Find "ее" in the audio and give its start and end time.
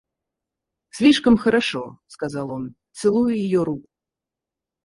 3.35-3.61